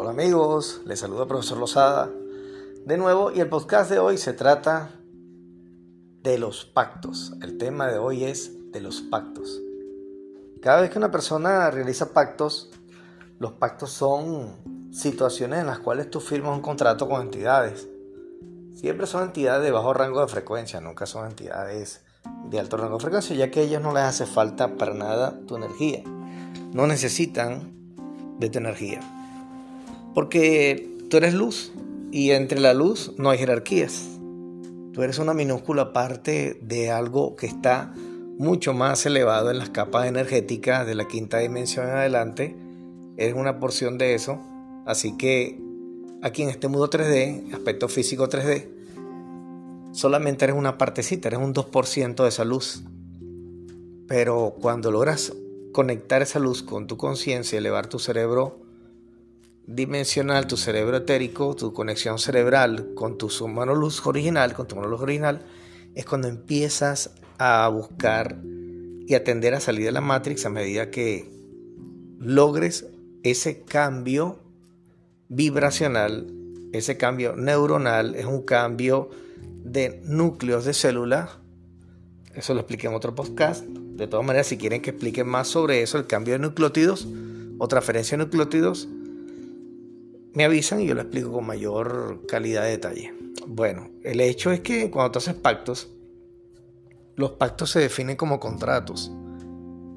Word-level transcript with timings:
Hola 0.00 0.10
amigos, 0.10 0.80
les 0.84 1.00
saluda 1.00 1.26
profesor 1.26 1.58
Lozada 1.58 2.08
de 2.86 2.96
nuevo 2.96 3.32
y 3.32 3.40
el 3.40 3.48
podcast 3.48 3.90
de 3.90 3.98
hoy 3.98 4.16
se 4.16 4.32
trata 4.32 4.92
de 6.22 6.38
los 6.38 6.64
pactos. 6.64 7.34
El 7.42 7.58
tema 7.58 7.88
de 7.88 7.98
hoy 7.98 8.22
es 8.22 8.70
de 8.70 8.80
los 8.80 9.00
pactos. 9.00 9.60
Cada 10.62 10.82
vez 10.82 10.90
que 10.90 10.98
una 10.98 11.10
persona 11.10 11.68
realiza 11.72 12.12
pactos, 12.12 12.70
los 13.40 13.54
pactos 13.54 13.90
son 13.90 14.92
situaciones 14.92 15.58
en 15.58 15.66
las 15.66 15.80
cuales 15.80 16.08
tú 16.08 16.20
firmas 16.20 16.54
un 16.54 16.62
contrato 16.62 17.08
con 17.08 17.20
entidades. 17.20 17.88
Siempre 18.76 19.08
son 19.08 19.24
entidades 19.24 19.64
de 19.64 19.72
bajo 19.72 19.92
rango 19.94 20.20
de 20.20 20.28
frecuencia, 20.28 20.80
nunca 20.80 21.06
son 21.06 21.26
entidades 21.26 22.02
de 22.48 22.60
alto 22.60 22.76
rango 22.76 22.98
de 22.98 23.02
frecuencia, 23.02 23.34
ya 23.34 23.50
que 23.50 23.58
a 23.58 23.62
ellos 23.64 23.82
no 23.82 23.92
les 23.92 24.04
hace 24.04 24.26
falta 24.26 24.76
para 24.76 24.94
nada 24.94 25.40
tu 25.48 25.56
energía. 25.56 26.04
No 26.72 26.86
necesitan 26.86 27.96
de 28.38 28.48
tu 28.48 28.58
energía. 28.58 29.00
Porque 30.14 30.90
tú 31.10 31.16
eres 31.16 31.34
luz 31.34 31.72
y 32.10 32.30
entre 32.30 32.60
la 32.60 32.74
luz 32.74 33.12
no 33.18 33.30
hay 33.30 33.38
jerarquías. 33.38 34.18
Tú 34.92 35.02
eres 35.02 35.18
una 35.18 35.34
minúscula 35.34 35.92
parte 35.92 36.58
de 36.62 36.90
algo 36.90 37.36
que 37.36 37.46
está 37.46 37.92
mucho 38.38 38.72
más 38.72 39.04
elevado 39.04 39.50
en 39.50 39.58
las 39.58 39.70
capas 39.70 40.06
energéticas 40.06 40.86
de 40.86 40.94
la 40.94 41.06
quinta 41.06 41.38
dimensión 41.38 41.86
en 41.88 41.94
adelante. 41.94 42.56
Eres 43.16 43.34
una 43.34 43.58
porción 43.60 43.98
de 43.98 44.14
eso. 44.14 44.40
Así 44.86 45.16
que 45.16 45.60
aquí 46.22 46.42
en 46.42 46.48
este 46.48 46.68
mundo 46.68 46.88
3D, 46.88 47.52
aspecto 47.52 47.88
físico 47.88 48.28
3D, 48.28 48.68
solamente 49.92 50.44
eres 50.44 50.56
una 50.56 50.78
partecita, 50.78 51.28
eres 51.28 51.40
un 51.40 51.52
2% 51.52 52.22
de 52.22 52.28
esa 52.28 52.44
luz. 52.44 52.84
Pero 54.06 54.56
cuando 54.60 54.90
logras 54.90 55.32
conectar 55.72 56.22
esa 56.22 56.38
luz 56.38 56.62
con 56.62 56.86
tu 56.86 56.96
conciencia, 56.96 57.58
elevar 57.58 57.88
tu 57.88 57.98
cerebro 57.98 58.67
dimensional, 59.68 60.46
tu 60.46 60.56
cerebro 60.56 60.96
etérico, 60.96 61.54
tu 61.54 61.74
conexión 61.74 62.18
cerebral 62.18 62.94
con 62.94 63.18
tu 63.18 63.28
humano 63.42 63.74
luz 63.74 64.04
original, 64.06 64.54
con 64.54 64.66
tu 64.66 64.74
humano 64.74 64.90
luz 64.90 65.02
original, 65.02 65.42
es 65.94 66.06
cuando 66.06 66.26
empiezas 66.26 67.10
a 67.36 67.68
buscar 67.68 68.40
y 69.06 69.14
atender 69.14 69.54
a 69.54 69.60
salir 69.60 69.84
de 69.84 69.92
la 69.92 70.00
Matrix 70.00 70.46
a 70.46 70.50
medida 70.50 70.90
que 70.90 71.30
logres 72.18 72.86
ese 73.22 73.62
cambio 73.62 74.40
vibracional, 75.28 76.32
ese 76.72 76.96
cambio 76.96 77.36
neuronal, 77.36 78.14
es 78.14 78.24
un 78.24 78.42
cambio 78.42 79.10
de 79.36 80.00
núcleos 80.04 80.64
de 80.64 80.72
célula. 80.72 81.40
Eso 82.34 82.54
lo 82.54 82.60
expliqué 82.60 82.86
en 82.86 82.94
otro 82.94 83.14
podcast. 83.14 83.64
De 83.64 84.06
todas 84.06 84.24
maneras, 84.24 84.46
si 84.46 84.56
quieren 84.56 84.80
que 84.80 84.90
explique 84.90 85.24
más 85.24 85.48
sobre 85.48 85.82
eso, 85.82 85.98
el 85.98 86.06
cambio 86.06 86.34
de 86.34 86.38
nucleótidos 86.38 87.06
o 87.58 87.68
transferencia 87.68 88.16
de 88.16 88.24
nucleótidos, 88.24 88.88
me 90.38 90.44
avisan 90.44 90.80
y 90.80 90.86
yo 90.86 90.94
lo 90.94 91.00
explico 91.00 91.32
con 91.32 91.46
mayor 91.46 92.24
calidad 92.28 92.62
de 92.62 92.70
detalle. 92.70 93.12
Bueno, 93.48 93.90
el 94.04 94.20
hecho 94.20 94.52
es 94.52 94.60
que 94.60 94.88
cuando 94.88 95.10
tú 95.10 95.18
haces 95.18 95.34
pactos, 95.34 95.90
los 97.16 97.32
pactos 97.32 97.72
se 97.72 97.80
definen 97.80 98.14
como 98.14 98.38
contratos. 98.38 99.10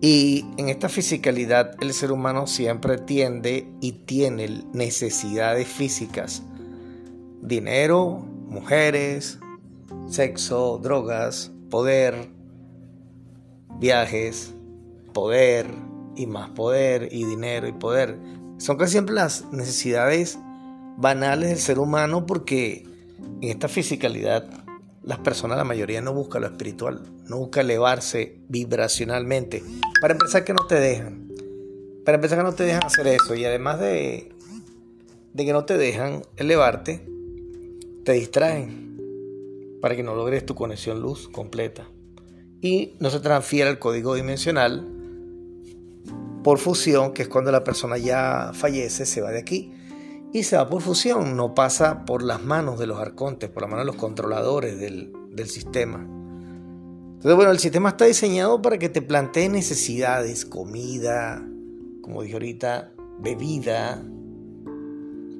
Y 0.02 0.44
en 0.58 0.70
esta 0.70 0.90
fisicalidad 0.90 1.76
el 1.80 1.94
ser 1.94 2.12
humano 2.12 2.48
siempre 2.48 2.98
tiende 2.98 3.72
y 3.82 3.92
tiene 3.92 4.64
necesidades 4.74 5.68
físicas. 5.68 6.42
Dinero, 7.44 8.26
mujeres, 8.48 9.38
sexo, 10.08 10.80
drogas, 10.82 11.52
poder, 11.70 12.16
viajes, 13.78 14.56
poder 15.14 15.68
y 16.16 16.26
más 16.26 16.50
poder 16.50 17.10
y 17.12 17.26
dinero 17.26 17.68
y 17.68 17.74
poder. 17.74 18.18
Son 18.62 18.78
casi 18.78 18.92
siempre 18.92 19.16
las 19.16 19.52
necesidades 19.52 20.38
banales 20.96 21.50
del 21.50 21.58
ser 21.58 21.80
humano 21.80 22.28
porque 22.28 22.86
en 23.42 23.50
esta 23.50 23.68
fisicalidad 23.68 24.48
las 25.02 25.18
personas, 25.18 25.58
la 25.58 25.64
mayoría 25.64 26.00
no 26.00 26.14
busca 26.14 26.40
lo 26.40 26.46
espiritual, 26.46 27.02
no 27.28 27.38
busca 27.40 27.62
elevarse 27.62 28.38
vibracionalmente. 28.50 29.64
Para 30.00 30.14
empezar 30.14 30.44
que 30.44 30.54
no 30.54 30.68
te 30.68 30.76
dejan. 30.76 31.28
Para 32.06 32.18
empezar 32.18 32.38
que 32.38 32.44
no 32.44 32.54
te 32.54 32.66
dejan 32.66 32.86
hacer 32.86 33.08
eso. 33.08 33.34
Y 33.34 33.46
además 33.46 33.80
de, 33.80 34.32
de 35.34 35.46
que 35.46 35.54
no 35.54 35.66
te 35.66 35.80
dejan 35.80 36.22
elevarte, 36.38 37.04
te 38.06 38.12
distraen 38.12 38.96
para 39.82 39.96
que 39.96 40.04
no 40.04 40.14
logres 40.14 40.46
tu 40.46 40.54
conexión 40.54 41.02
luz 41.02 41.30
completa. 41.30 41.88
Y 42.62 42.94
no 43.00 43.10
se 43.10 43.22
transfiere 43.22 43.72
el 43.72 43.80
código 43.80 44.14
dimensional 44.14 45.01
por 46.44 46.58
fusión, 46.58 47.14
que 47.14 47.24
es 47.24 47.28
cuando 47.28 47.52
la 47.52 47.64
persona 47.64 47.98
ya 47.98 48.52
fallece, 48.54 49.06
se 49.06 49.22
va 49.22 49.32
de 49.32 49.40
aquí 49.40 49.74
y 50.34 50.44
se 50.44 50.56
va 50.56 50.70
por 50.70 50.82
fusión, 50.82 51.36
no 51.36 51.54
pasa 51.54 52.06
por 52.06 52.24
las 52.24 52.44
manos 52.44 52.80
de 52.80 52.88
los 52.88 53.00
arcontes, 53.00 53.50
por 53.50 53.64
las 53.64 53.70
manos 53.70 53.86
de 53.86 53.92
los 53.92 54.00
controladores 54.00 54.80
del, 54.80 55.12
del 55.32 55.50
sistema. 55.50 56.00
Entonces, 56.00 57.36
bueno, 57.36 57.52
el 57.52 57.60
sistema 57.60 57.90
está 57.90 58.06
diseñado 58.06 58.62
para 58.62 58.80
que 58.80 58.90
te 58.90 59.02
plantee 59.02 59.50
necesidades, 59.50 60.46
comida, 60.46 61.46
como 62.02 62.24
dije 62.24 62.34
ahorita, 62.34 62.94
bebida, 63.20 64.04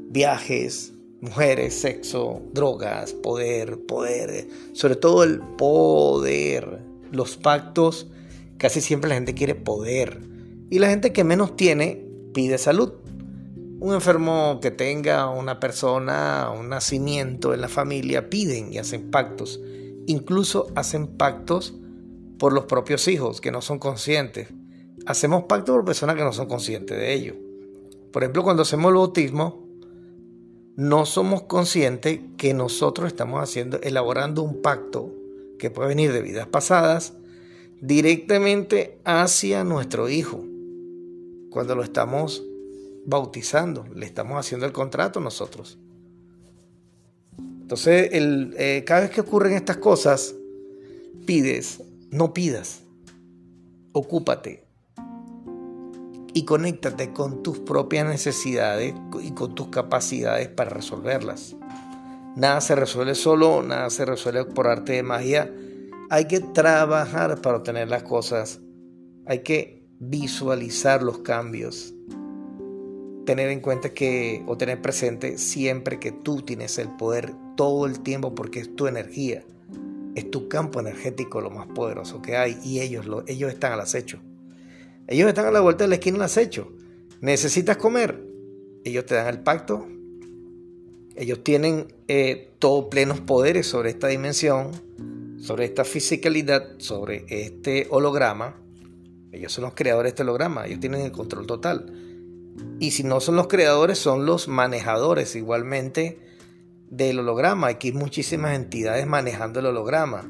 viajes, 0.10 0.94
mujeres, 1.22 1.74
sexo, 1.74 2.42
drogas, 2.54 3.14
poder, 3.14 3.80
poder, 3.86 4.48
sobre 4.74 4.96
todo 4.96 5.24
el 5.24 5.40
poder. 5.40 6.84
Los 7.12 7.38
pactos, 7.38 8.08
casi 8.58 8.82
siempre 8.82 9.10
la 9.10 9.16
gente 9.16 9.34
quiere 9.34 9.56
poder. 9.56 10.31
Y 10.72 10.80
la 10.80 10.90
gente 10.90 11.12
que 11.12 11.26
menos 11.26 11.58
tiene 11.58 12.08
pide 12.34 12.58
salud. 12.58 12.94
Un 13.82 13.94
enfermo 13.94 14.60
que 14.62 14.72
tenga 14.72 15.30
una 15.30 15.60
persona, 15.60 16.50
un 16.58 16.70
nacimiento 16.70 17.54
en 17.54 17.60
la 17.60 17.68
familia, 17.68 18.30
piden 18.30 18.72
y 18.72 18.78
hacen 18.78 19.12
pactos. 19.12 19.60
Incluso 20.08 20.68
hacen 20.76 21.08
pactos 21.08 21.76
por 22.40 22.54
los 22.54 22.66
propios 22.66 23.10
hijos 23.10 23.42
que 23.42 23.52
no 23.52 23.62
son 23.62 23.80
conscientes. 23.80 24.48
Hacemos 25.06 25.44
pactos 25.44 25.76
por 25.76 25.84
personas 25.84 26.16
que 26.16 26.24
no 26.24 26.32
son 26.32 26.48
conscientes 26.48 26.98
de 26.98 27.14
ello. 27.14 27.36
Por 28.14 28.24
ejemplo, 28.24 28.42
cuando 28.42 28.62
hacemos 28.62 28.92
el 28.92 28.96
bautismo, 28.96 29.68
no 30.78 31.06
somos 31.06 31.44
conscientes 31.44 32.22
que 32.38 32.54
nosotros 32.54 33.08
estamos 33.08 33.44
haciendo, 33.44 33.82
elaborando 33.82 34.42
un 34.42 34.62
pacto 34.62 35.14
que 35.60 35.70
puede 35.70 35.90
venir 35.90 36.14
de 36.14 36.22
vidas 36.22 36.48
pasadas 36.48 37.12
directamente 37.82 39.02
hacia 39.04 39.66
nuestro 39.66 40.08
hijo 40.08 40.46
cuando 41.52 41.76
lo 41.76 41.84
estamos 41.84 42.44
bautizando, 43.06 43.86
le 43.94 44.06
estamos 44.06 44.40
haciendo 44.40 44.66
el 44.66 44.72
contrato 44.72 45.20
nosotros. 45.20 45.78
Entonces, 47.38 48.10
eh, 48.12 48.84
cada 48.86 49.02
vez 49.02 49.12
que 49.12 49.22
ocurren 49.22 49.54
estas 49.54 49.78
cosas, 49.78 50.34
pides, 51.26 51.84
no 52.10 52.34
pidas, 52.34 52.82
ocúpate 53.92 54.66
y 56.34 56.46
conéctate 56.46 57.12
con 57.12 57.44
tus 57.44 57.60
propias 57.60 58.08
necesidades 58.08 58.94
y 59.22 59.32
con 59.32 59.54
tus 59.54 59.68
capacidades 59.68 60.48
para 60.48 60.70
resolverlas. 60.70 61.56
Nada 62.36 62.62
se 62.62 62.76
resuelve 62.76 63.16
solo, 63.16 63.62
nada 63.62 63.90
se 63.90 64.06
resuelve 64.06 64.46
por 64.46 64.68
arte 64.68 64.94
de 64.94 65.04
magia. 65.04 65.54
Hay 66.10 66.26
que 66.26 66.40
trabajar 66.40 67.42
para 67.42 67.58
obtener 67.58 67.90
las 67.90 68.04
cosas. 68.04 68.62
Hay 69.26 69.40
que 69.40 69.81
visualizar 70.02 71.04
los 71.04 71.20
cambios. 71.20 71.94
Tener 73.26 73.50
en 73.50 73.60
cuenta 73.62 73.94
que, 73.94 74.44
o 74.48 74.58
tener 74.58 74.82
presente 74.82 75.38
siempre 75.38 76.00
que 76.00 76.12
tú 76.12 76.42
tienes 76.42 76.80
el 76.80 76.90
poder 76.90 77.34
todo 77.56 77.86
el 77.86 78.00
tiempo 78.00 78.34
porque 78.34 78.60
es 78.60 78.76
tu 78.76 78.88
energía, 78.88 79.46
es 80.16 80.30
tu 80.32 80.50
campo 80.50 80.80
energético 80.80 81.40
lo 81.40 81.52
más 81.52 81.68
poderoso 81.68 82.22
que 82.22 82.36
hay 82.36 82.58
y 82.64 82.82
ellos, 82.82 83.06
lo, 83.06 83.24
ellos 83.28 83.54
están 83.54 83.74
al 83.74 83.80
acecho. 83.80 84.20
Ellos 85.08 85.30
están 85.30 85.46
a 85.46 85.52
la 85.52 85.62
vuelta 85.62 85.84
de 85.84 85.90
la 85.90 85.96
esquina 85.96 86.18
al 86.18 86.24
acecho. 86.24 86.74
Necesitas 87.22 87.78
comer. 87.78 88.20
Ellos 88.84 89.06
te 89.06 89.14
dan 89.14 89.28
el 89.28 89.42
pacto. 89.42 89.88
Ellos 91.16 91.44
tienen 91.44 91.94
eh, 92.08 92.50
todos 92.58 92.86
plenos 92.86 93.20
poderes 93.20 93.68
sobre 93.68 93.92
esta 93.92 94.08
dimensión, 94.08 94.72
sobre 95.38 95.66
esta 95.66 95.84
fisicalidad, 95.84 96.80
sobre 96.80 97.26
este 97.28 97.86
holograma 97.92 98.62
ellos 99.32 99.54
son 99.54 99.64
los 99.64 99.74
creadores 99.74 100.10
de 100.10 100.10
este 100.10 100.24
holograma, 100.24 100.66
ellos 100.66 100.80
tienen 100.80 101.02
el 101.02 101.12
control 101.12 101.48
total. 101.48 101.94
Y 102.80 102.92
si 102.92 103.04
no 103.04 103.20
son 103.20 103.36
los 103.36 103.48
creadores, 103.48 103.98
son 103.98 104.26
los 104.26 104.48
manejadores 104.48 105.36
igualmente 105.36 106.20
del 106.90 107.20
holograma. 107.20 107.68
Aquí 107.68 107.90
hay 107.90 107.94
muchísimas 107.94 108.56
entidades 108.56 109.08
manejando 109.08 109.60
el 109.60 109.68
holograma 109.68 110.30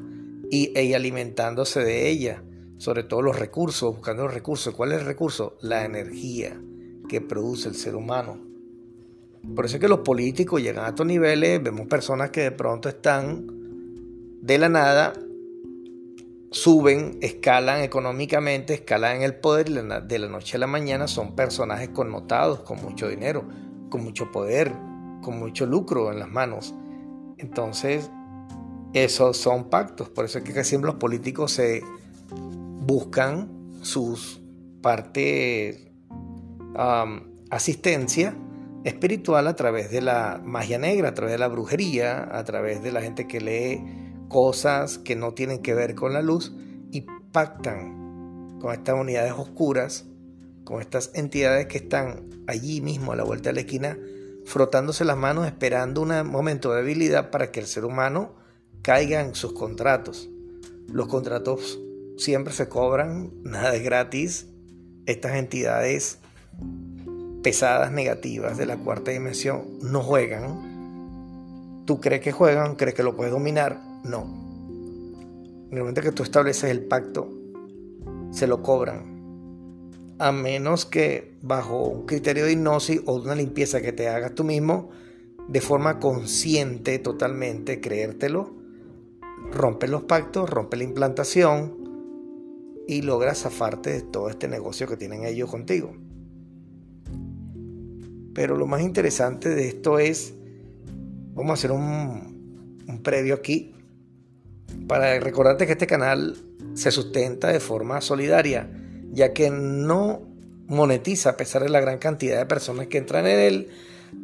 y, 0.50 0.78
y 0.78 0.94
alimentándose 0.94 1.80
de 1.80 2.08
ella, 2.08 2.44
sobre 2.78 3.02
todo 3.02 3.22
los 3.22 3.38
recursos, 3.38 3.94
buscando 3.94 4.24
los 4.24 4.34
recursos. 4.34 4.74
¿Cuál 4.74 4.92
es 4.92 5.00
el 5.00 5.06
recurso? 5.06 5.56
La 5.62 5.84
energía 5.84 6.60
que 7.08 7.20
produce 7.20 7.68
el 7.68 7.74
ser 7.74 7.96
humano. 7.96 8.38
Por 9.56 9.64
eso 9.64 9.76
es 9.76 9.80
que 9.80 9.88
los 9.88 10.00
políticos 10.00 10.62
llegan 10.62 10.84
a 10.84 10.90
estos 10.90 11.04
niveles, 11.04 11.60
vemos 11.62 11.88
personas 11.88 12.30
que 12.30 12.42
de 12.42 12.52
pronto 12.52 12.88
están 12.88 13.46
de 14.40 14.58
la 14.58 14.68
nada 14.68 15.12
suben, 16.52 17.18
escalan 17.20 17.80
económicamente, 17.80 18.74
escalan 18.74 19.16
en 19.16 19.22
el 19.22 19.34
poder 19.34 19.68
y 19.68 19.72
de 19.72 20.18
la 20.18 20.28
noche 20.28 20.56
a 20.56 20.60
la 20.60 20.66
mañana 20.66 21.08
son 21.08 21.34
personajes 21.34 21.88
connotados 21.88 22.60
con 22.60 22.80
mucho 22.82 23.08
dinero. 23.08 23.44
con 23.92 24.02
mucho 24.02 24.32
poder, 24.32 24.72
con 25.20 25.38
mucho 25.38 25.66
lucro 25.66 26.10
en 26.10 26.18
las 26.18 26.30
manos. 26.30 26.74
Entonces, 27.36 28.10
esos 28.94 29.36
son 29.36 29.68
pactos. 29.68 30.08
Por 30.08 30.24
eso 30.24 30.38
es 30.38 30.44
que 30.44 30.64
siempre 30.64 30.90
los 30.90 30.98
políticos 30.98 31.60
buscan 32.86 33.50
sus 33.82 34.40
partes 34.80 35.88
asistencia 37.50 38.34
espiritual 38.84 39.46
a 39.46 39.54
través 39.54 39.90
de 39.90 40.00
la 40.00 40.40
magia 40.42 40.78
negra, 40.78 41.10
a 41.10 41.14
través 41.14 41.32
de 41.32 41.38
la 41.38 41.48
brujería, 41.48 42.28
a 42.32 42.42
través 42.44 42.82
de 42.82 42.92
la 42.92 43.02
gente 43.02 43.28
que 43.28 43.40
lee 43.42 44.01
cosas 44.32 44.96
que 44.96 45.14
no 45.14 45.34
tienen 45.34 45.60
que 45.60 45.74
ver 45.74 45.94
con 45.94 46.14
la 46.14 46.22
luz 46.22 46.52
y 46.90 47.02
pactan 47.32 48.58
con 48.60 48.72
estas 48.72 48.98
unidades 48.98 49.32
oscuras, 49.32 50.06
con 50.64 50.80
estas 50.80 51.10
entidades 51.14 51.66
que 51.66 51.76
están 51.78 52.30
allí 52.46 52.80
mismo 52.80 53.12
a 53.12 53.16
la 53.16 53.24
vuelta 53.24 53.50
de 53.50 53.54
la 53.54 53.60
esquina, 53.60 53.98
frotándose 54.46 55.04
las 55.04 55.18
manos 55.18 55.46
esperando 55.46 56.00
un 56.00 56.26
momento 56.28 56.72
de 56.72 56.78
debilidad 56.78 57.30
para 57.30 57.52
que 57.52 57.60
el 57.60 57.66
ser 57.66 57.84
humano 57.84 58.34
caiga 58.80 59.20
en 59.20 59.34
sus 59.34 59.52
contratos. 59.52 60.30
Los 60.88 61.08
contratos 61.08 61.78
siempre 62.16 62.54
se 62.54 62.70
cobran, 62.70 63.32
nada 63.42 63.74
es 63.74 63.82
gratis. 63.82 64.46
Estas 65.04 65.34
entidades 65.34 66.18
pesadas 67.42 67.92
negativas 67.92 68.56
de 68.56 68.64
la 68.64 68.78
cuarta 68.78 69.10
dimensión 69.10 69.78
no 69.82 70.00
juegan. 70.00 71.84
Tú 71.84 72.00
crees 72.00 72.22
que 72.22 72.32
juegan, 72.32 72.76
crees 72.76 72.94
que 72.94 73.02
lo 73.02 73.14
puedes 73.14 73.32
dominar. 73.32 73.91
No. 74.04 74.42
En 75.70 75.78
el 75.78 75.80
momento 75.80 76.02
que 76.02 76.12
tú 76.12 76.22
estableces 76.22 76.70
el 76.70 76.84
pacto, 76.84 77.30
se 78.30 78.46
lo 78.46 78.62
cobran. 78.62 79.12
A 80.18 80.32
menos 80.32 80.84
que 80.84 81.36
bajo 81.42 81.86
un 81.86 82.06
criterio 82.06 82.44
de 82.44 82.52
hipnosis 82.52 83.00
o 83.06 83.14
una 83.14 83.34
limpieza 83.34 83.80
que 83.80 83.92
te 83.92 84.08
hagas 84.08 84.34
tú 84.34 84.44
mismo, 84.44 84.90
de 85.48 85.60
forma 85.60 85.98
consciente 85.98 86.98
totalmente, 86.98 87.80
creértelo, 87.80 88.54
rompe 89.50 89.88
los 89.88 90.02
pactos, 90.04 90.48
rompe 90.48 90.76
la 90.76 90.84
implantación 90.84 91.76
y 92.86 93.02
logras 93.02 93.42
zafarte 93.42 93.90
de 93.90 94.02
todo 94.02 94.28
este 94.28 94.48
negocio 94.48 94.86
que 94.86 94.96
tienen 94.96 95.24
ellos 95.24 95.50
contigo. 95.50 95.94
Pero 98.34 98.56
lo 98.56 98.66
más 98.66 98.82
interesante 98.82 99.48
de 99.48 99.68
esto 99.68 99.98
es, 99.98 100.34
vamos 101.34 101.50
a 101.50 101.54
hacer 101.54 101.72
un 101.72 103.00
previo 103.02 103.34
aquí, 103.34 103.74
para 104.86 105.18
recordarte 105.20 105.66
que 105.66 105.72
este 105.72 105.86
canal 105.86 106.36
se 106.74 106.90
sustenta 106.90 107.48
de 107.48 107.60
forma 107.60 108.00
solidaria, 108.00 108.70
ya 109.12 109.32
que 109.32 109.50
no 109.50 110.22
monetiza 110.66 111.30
a 111.30 111.36
pesar 111.36 111.62
de 111.62 111.68
la 111.68 111.80
gran 111.80 111.98
cantidad 111.98 112.38
de 112.38 112.46
personas 112.46 112.86
que 112.86 112.98
entran 112.98 113.26
en 113.26 113.38
él 113.38 113.68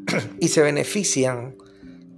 y 0.40 0.48
se 0.48 0.62
benefician 0.62 1.56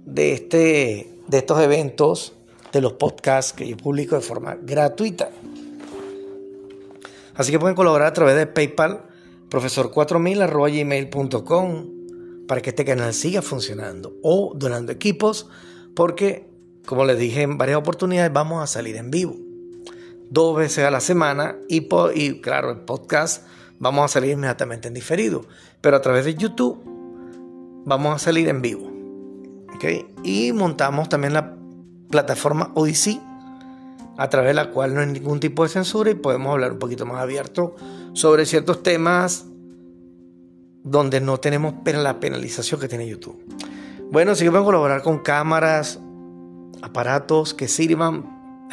de, 0.05 0.33
este, 0.33 1.09
de 1.27 1.37
estos 1.37 1.61
eventos, 1.61 2.33
de 2.71 2.81
los 2.81 2.93
podcasts 2.93 3.53
que 3.53 3.67
yo 3.67 3.75
publico 3.77 4.15
de 4.15 4.21
forma 4.21 4.57
gratuita. 4.61 5.29
Así 7.35 7.51
que 7.51 7.59
pueden 7.59 7.75
colaborar 7.75 8.07
a 8.07 8.13
través 8.13 8.35
de 8.35 8.47
PayPal 8.47 9.03
profesor4000 9.49 10.47
gmail.com 10.49 12.01
para 12.47 12.61
que 12.61 12.69
este 12.69 12.85
canal 12.85 13.13
siga 13.13 13.41
funcionando 13.41 14.15
o 14.23 14.53
donando 14.55 14.91
equipos 14.91 15.47
porque 15.93 16.50
como 16.91 17.05
les 17.05 17.17
dije 17.17 17.41
en 17.41 17.57
varias 17.57 17.77
oportunidades 17.77 18.33
vamos 18.33 18.61
a 18.61 18.67
salir 18.67 18.97
en 18.97 19.11
vivo 19.11 19.37
dos 20.29 20.57
veces 20.57 20.83
a 20.83 20.91
la 20.91 20.99
semana 20.99 21.55
y, 21.69 21.87
y 22.15 22.41
claro 22.41 22.69
el 22.69 22.79
podcast 22.79 23.47
vamos 23.79 24.03
a 24.03 24.07
salir 24.09 24.31
inmediatamente 24.31 24.89
en 24.89 24.93
diferido 24.93 25.45
pero 25.79 25.95
a 25.95 26.01
través 26.01 26.25
de 26.25 26.35
YouTube 26.35 26.83
vamos 27.85 28.13
a 28.13 28.19
salir 28.19 28.49
en 28.49 28.61
vivo 28.61 28.91
y 30.21 30.51
montamos 30.51 31.07
también 31.07 31.31
la 31.31 31.55
plataforma 32.09 32.73
Odyssey 32.75 33.21
a 34.17 34.29
través 34.29 34.49
de 34.49 34.55
la 34.55 34.71
cual 34.71 34.93
no 34.93 34.99
hay 34.99 35.07
ningún 35.07 35.39
tipo 35.39 35.63
de 35.63 35.69
censura 35.69 36.11
y 36.11 36.15
podemos 36.15 36.51
hablar 36.51 36.73
un 36.73 36.79
poquito 36.79 37.05
más 37.05 37.21
abierto 37.21 37.77
sobre 38.11 38.45
ciertos 38.45 38.83
temas 38.83 39.45
donde 40.83 41.21
no 41.21 41.37
tenemos 41.37 41.73
la 41.85 42.19
penalización 42.19 42.81
que 42.81 42.89
tiene 42.89 43.07
YouTube. 43.07 43.41
Bueno, 44.11 44.35
sí 44.35 44.43
que 44.43 44.49
pueden 44.49 44.65
colaborar 44.65 45.03
con 45.03 45.19
cámaras, 45.19 46.01
aparatos 46.81 47.53
que 47.53 47.67
sirvan, 47.67 48.67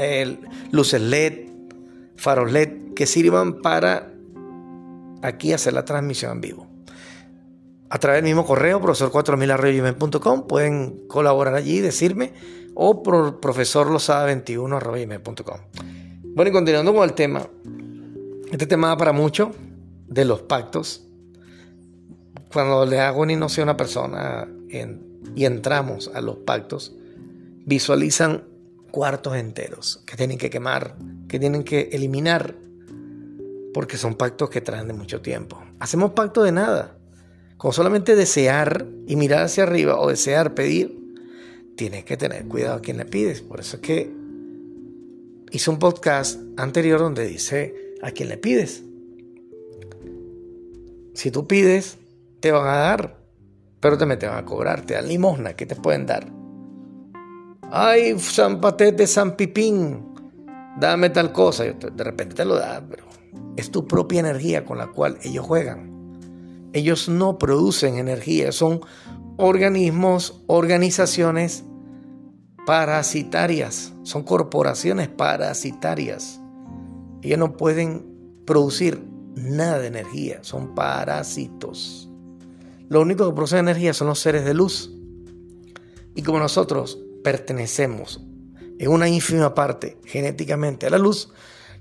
luces 0.70 1.00
LED, 1.00 1.48
faros 2.16 2.52
LED, 2.52 2.94
que 2.94 3.06
sirvan 3.06 3.62
para 3.62 4.12
aquí 5.22 5.52
hacer 5.52 5.72
la 5.72 5.84
transmisión 5.84 6.32
en 6.32 6.40
vivo. 6.40 6.66
A 7.90 7.98
través 7.98 8.18
del 8.18 8.30
mismo 8.30 8.44
correo, 8.44 8.80
profesor4000.com, 8.80 10.46
pueden 10.46 11.06
colaborar 11.08 11.54
allí, 11.54 11.80
decirme, 11.80 12.32
o 12.74 13.02
por 13.02 13.40
profesorlosada21.com. 13.40 15.58
Bueno, 16.34 16.50
y 16.50 16.52
continuando 16.52 16.94
con 16.94 17.04
el 17.04 17.14
tema, 17.14 17.48
este 18.52 18.66
tema 18.66 18.88
va 18.88 18.98
para 18.98 19.12
mucho 19.12 19.52
de 20.06 20.24
los 20.24 20.42
pactos. 20.42 21.04
Cuando 22.52 22.84
le 22.84 23.00
hago 23.00 23.22
una 23.22 23.32
hipnosis 23.32 23.60
a 23.60 23.62
una 23.62 23.76
persona 23.76 24.46
y 25.34 25.44
entramos 25.44 26.10
a 26.14 26.20
los 26.20 26.36
pactos, 26.36 26.94
visualizan 27.68 28.44
cuartos 28.90 29.36
enteros 29.36 30.02
que 30.06 30.16
tienen 30.16 30.38
que 30.38 30.48
quemar, 30.48 30.96
que 31.28 31.38
tienen 31.38 31.64
que 31.64 31.90
eliminar, 31.92 32.54
porque 33.74 33.98
son 33.98 34.14
pactos 34.14 34.48
que 34.48 34.62
traen 34.62 34.88
de 34.88 34.94
mucho 34.94 35.20
tiempo. 35.20 35.62
Hacemos 35.78 36.12
pacto 36.12 36.42
de 36.42 36.52
nada. 36.52 36.96
Con 37.58 37.74
solamente 37.74 38.16
desear 38.16 38.86
y 39.06 39.16
mirar 39.16 39.42
hacia 39.42 39.64
arriba 39.64 40.00
o 40.00 40.08
desear 40.08 40.54
pedir, 40.54 40.98
tienes 41.76 42.04
que 42.04 42.16
tener 42.16 42.46
cuidado 42.46 42.76
a 42.76 42.80
quien 42.80 42.96
le 42.96 43.04
pides. 43.04 43.42
Por 43.42 43.60
eso 43.60 43.76
es 43.76 43.82
que 43.82 44.10
hice 45.50 45.70
un 45.70 45.78
podcast 45.78 46.40
anterior 46.56 47.00
donde 47.00 47.26
dice 47.26 47.94
a 48.00 48.12
quién 48.12 48.30
le 48.30 48.38
pides. 48.38 48.82
Si 51.12 51.30
tú 51.30 51.46
pides, 51.46 51.98
te 52.40 52.50
van 52.50 52.66
a 52.66 52.78
dar, 52.78 53.18
pero 53.80 53.98
también 53.98 54.20
te 54.20 54.26
van 54.26 54.38
a 54.38 54.44
cobrar, 54.46 54.86
te 54.86 54.94
dan 54.94 55.08
limosna, 55.08 55.54
¿qué 55.54 55.66
te 55.66 55.76
pueden 55.76 56.06
dar? 56.06 56.37
Ay, 57.70 58.18
San 58.18 58.62
Patete, 58.62 59.06
San 59.06 59.36
Pipín, 59.36 60.02
dame 60.80 61.10
tal 61.10 61.32
cosa. 61.32 61.64
De 61.64 62.04
repente 62.04 62.34
te 62.34 62.44
lo 62.46 62.54
da, 62.54 62.82
pero 62.88 63.04
es 63.56 63.70
tu 63.70 63.86
propia 63.86 64.20
energía 64.20 64.64
con 64.64 64.78
la 64.78 64.86
cual 64.86 65.18
ellos 65.22 65.44
juegan. 65.44 66.16
Ellos 66.72 67.10
no 67.10 67.36
producen 67.36 67.98
energía, 67.98 68.52
son 68.52 68.80
organismos, 69.36 70.42
organizaciones 70.46 71.64
parasitarias, 72.64 73.92
son 74.02 74.22
corporaciones 74.22 75.08
parasitarias. 75.08 76.40
Ellos 77.20 77.38
no 77.38 77.58
pueden 77.58 78.42
producir 78.46 79.04
nada 79.34 79.78
de 79.78 79.88
energía, 79.88 80.38
son 80.40 80.74
parásitos. 80.74 82.10
Lo 82.88 83.02
único 83.02 83.26
que 83.28 83.34
produce 83.34 83.58
energía 83.58 83.92
son 83.92 84.06
los 84.06 84.20
seres 84.20 84.46
de 84.46 84.54
luz. 84.54 84.90
Y 86.14 86.22
como 86.22 86.38
nosotros 86.38 86.98
pertenecemos 87.28 88.22
en 88.78 88.88
una 88.90 89.06
ínfima 89.06 89.54
parte 89.54 89.98
genéticamente 90.06 90.86
a 90.86 90.90
la 90.90 90.96
luz, 90.96 91.30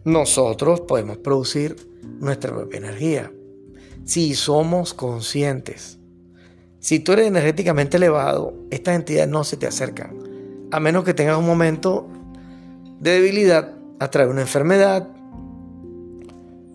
nosotros 0.04 0.82
podemos 0.82 1.20
producir 1.20 1.78
nuestra 2.20 2.54
propia 2.54 2.80
energía. 2.80 3.32
Si 4.04 4.36
somos 4.36 4.94
conscientes, 4.94 6.00
si 6.80 7.00
tú 7.00 7.14
eres 7.14 7.28
energéticamente 7.28 7.96
elevado, 7.96 8.56
estas 8.72 8.96
entidades 8.96 9.30
no 9.30 9.46
se 9.46 9.56
te 9.56 9.68
acercan, 9.68 10.18
a 10.70 10.82
menos 10.82 11.06
que 11.06 11.14
tengas 11.14 11.38
un 11.38 11.46
momento 11.46 12.10
de 13.00 13.12
debilidad 13.12 13.74
a 14.02 14.12
través 14.12 14.28
de 14.28 14.34
una 14.34 14.42
enfermedad, 14.42 15.08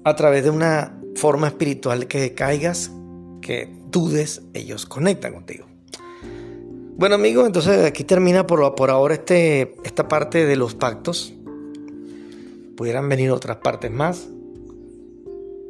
a 0.03 0.17
través 0.17 0.45
de 0.45 0.51
una 0.51 0.99
forma 1.15 1.49
espiritual 1.49 2.07
que 2.07 2.33
caigas, 2.33 2.91
que 3.43 3.71
dudes, 3.91 4.41
ellos 4.55 4.87
conectan 4.87 5.35
contigo. 5.35 5.72
Bueno 6.95 7.15
amigos, 7.15 7.47
entonces 7.47 7.85
aquí 7.87 8.05
termina 8.05 8.47
por, 8.47 8.75
por 8.75 8.91
ahora 8.91 9.15
este, 9.15 9.75
esta 9.83 10.09
parte 10.09 10.47
de 10.47 10.57
los 10.57 10.75
pactos. 10.75 11.33
Pudieran 12.77 13.09
venir 13.09 13.31
otras 13.31 13.57
partes 13.57 13.91
más. 13.91 14.29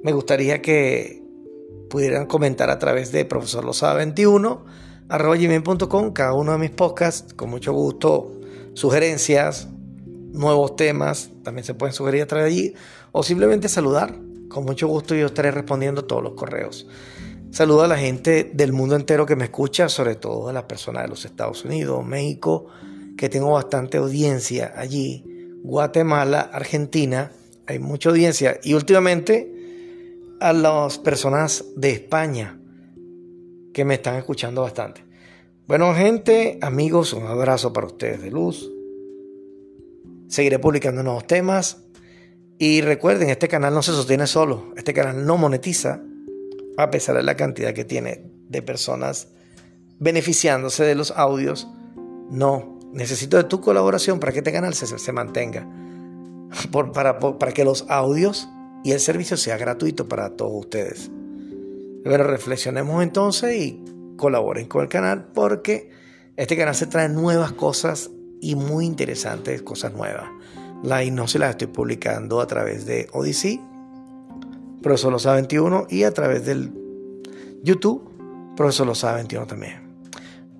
Me 0.02 0.12
gustaría 0.12 0.60
que 0.60 1.22
pudieran 1.88 2.26
comentar 2.26 2.70
a 2.70 2.78
través 2.78 3.12
de 3.12 3.24
profesor 3.24 3.64
21 3.96 4.64
arroba 5.08 5.36
gmail.com 5.36 6.12
cada 6.12 6.32
uno 6.32 6.52
de 6.52 6.58
mis 6.58 6.70
podcasts. 6.70 7.34
Con 7.34 7.50
mucho 7.50 7.72
gusto, 7.72 8.32
sugerencias, 8.74 9.68
nuevos 10.32 10.74
temas, 10.74 11.30
también 11.44 11.64
se 11.64 11.74
pueden 11.74 11.94
sugerir 11.94 12.22
a 12.22 12.26
través 12.26 12.46
de 12.46 12.50
allí, 12.50 12.74
o 13.12 13.22
simplemente 13.22 13.68
saludar. 13.68 14.18
Con 14.48 14.64
mucho 14.64 14.88
gusto 14.88 15.14
yo 15.14 15.26
estaré 15.26 15.50
respondiendo 15.50 16.04
todos 16.04 16.22
los 16.22 16.32
correos. 16.32 16.88
Saludo 17.52 17.82
a 17.82 17.86
la 17.86 17.98
gente 17.98 18.50
del 18.54 18.72
mundo 18.72 18.96
entero 18.96 19.26
que 19.26 19.36
me 19.36 19.44
escucha, 19.44 19.90
sobre 19.90 20.14
todo 20.14 20.48
a 20.48 20.54
las 20.54 20.62
personas 20.62 21.02
de 21.02 21.10
los 21.10 21.26
Estados 21.26 21.66
Unidos, 21.66 22.02
México, 22.02 22.68
que 23.14 23.28
tengo 23.28 23.52
bastante 23.52 23.98
audiencia 23.98 24.72
allí, 24.74 25.22
Guatemala, 25.62 26.40
Argentina, 26.50 27.30
hay 27.66 27.78
mucha 27.78 28.08
audiencia. 28.08 28.58
Y 28.62 28.72
últimamente 28.72 29.52
a 30.40 30.54
las 30.54 30.96
personas 30.96 31.62
de 31.76 31.90
España, 31.90 32.58
que 33.74 33.84
me 33.84 33.96
están 33.96 34.16
escuchando 34.16 34.62
bastante. 34.62 35.04
Bueno, 35.66 35.94
gente, 35.94 36.58
amigos, 36.62 37.12
un 37.12 37.26
abrazo 37.26 37.70
para 37.70 37.86
ustedes 37.86 38.22
de 38.22 38.30
luz. 38.30 38.66
Seguiré 40.28 40.58
publicando 40.58 41.02
nuevos 41.02 41.26
temas. 41.26 41.84
Y 42.58 42.80
recuerden, 42.80 43.28
este 43.28 43.46
canal 43.46 43.74
no 43.74 43.82
se 43.82 43.92
sostiene 43.92 44.26
solo. 44.26 44.72
Este 44.74 44.94
canal 44.94 45.26
no 45.26 45.36
monetiza, 45.36 46.00
a 46.76 46.90
pesar 46.90 47.16
de 47.16 47.22
la 47.22 47.36
cantidad 47.36 47.74
que 47.74 47.84
tiene 47.84 48.24
de 48.48 48.62
personas 48.62 49.28
beneficiándose 49.98 50.84
de 50.84 50.94
los 50.94 51.12
audios. 51.12 51.68
No, 52.30 52.78
necesito 52.92 53.36
de 53.36 53.44
tu 53.44 53.60
colaboración 53.60 54.20
para 54.20 54.32
que 54.32 54.38
este 54.38 54.52
canal 54.52 54.74
se, 54.74 54.86
se 54.86 55.12
mantenga. 55.12 55.66
Para, 56.70 57.18
para 57.18 57.52
que 57.52 57.64
los 57.64 57.86
audios 57.88 58.48
y 58.84 58.92
el 58.92 59.00
servicio 59.00 59.36
sea 59.36 59.56
gratuito 59.56 60.08
para 60.08 60.36
todos 60.36 60.52
ustedes. 60.52 61.10
Bueno, 62.04 62.24
reflexionemos 62.24 63.02
entonces 63.02 63.56
y 63.56 63.84
colaboren 64.16 64.66
con 64.66 64.82
el 64.82 64.88
canal 64.88 65.28
porque 65.32 65.90
este 66.36 66.56
canal 66.56 66.74
se 66.74 66.86
trae 66.86 67.08
nuevas 67.08 67.52
cosas 67.52 68.10
y 68.40 68.56
muy 68.56 68.86
interesantes, 68.86 69.62
cosas 69.62 69.92
nuevas. 69.94 70.28
La 70.82 71.04
hipnosis 71.04 71.40
las 71.40 71.50
estoy 71.50 71.68
publicando 71.68 72.40
a 72.40 72.46
través 72.46 72.86
de 72.86 73.08
Odyssey, 73.12 73.60
Profesor 74.82 75.12
Losa 75.12 75.34
21 75.34 75.86
y 75.88 76.02
a 76.02 76.12
través 76.12 76.44
del 76.44 76.72
YouTube, 77.62 78.02
Profesor 78.56 78.86
Losa 78.86 79.14
21 79.14 79.46
también. 79.46 79.80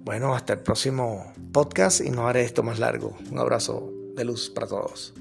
Bueno, 0.05 0.35
hasta 0.35 0.55
el 0.55 0.61
próximo 0.61 1.33
podcast 1.53 2.01
y 2.01 2.11
no 2.11 2.29
haré 2.29 2.43
esto 2.43 2.63
más 2.63 2.79
largo. 2.79 3.17
Un 3.31 3.39
abrazo 3.39 3.93
de 4.15 4.25
luz 4.25 4.51
para 4.51 4.67
todos. 4.67 5.15